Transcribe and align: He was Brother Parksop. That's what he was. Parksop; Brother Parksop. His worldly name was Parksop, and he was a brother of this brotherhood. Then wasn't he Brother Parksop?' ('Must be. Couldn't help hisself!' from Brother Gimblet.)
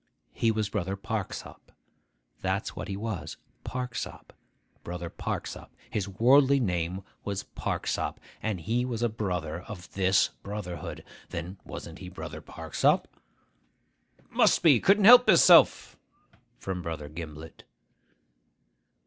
He 0.33 0.49
was 0.49 0.67
Brother 0.67 0.95
Parksop. 0.95 1.71
That's 2.41 2.75
what 2.75 2.87
he 2.87 2.97
was. 2.97 3.37
Parksop; 3.63 4.33
Brother 4.83 5.11
Parksop. 5.11 5.69
His 5.91 6.09
worldly 6.09 6.59
name 6.59 7.03
was 7.23 7.43
Parksop, 7.43 8.19
and 8.41 8.61
he 8.61 8.83
was 8.83 9.03
a 9.03 9.09
brother 9.09 9.59
of 9.61 9.93
this 9.93 10.29
brotherhood. 10.41 11.03
Then 11.29 11.57
wasn't 11.63 11.99
he 11.99 12.09
Brother 12.09 12.41
Parksop?' 12.41 13.05
('Must 14.31 14.63
be. 14.63 14.79
Couldn't 14.79 15.05
help 15.05 15.29
hisself!' 15.29 15.95
from 16.57 16.81
Brother 16.81 17.07
Gimblet.) 17.07 17.63